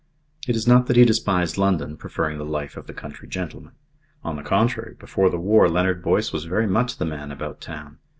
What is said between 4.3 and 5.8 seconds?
the contrary, before the war